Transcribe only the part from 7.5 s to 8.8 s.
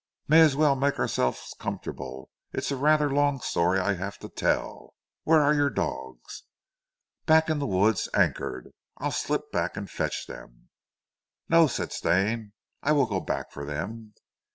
in the wood anchored.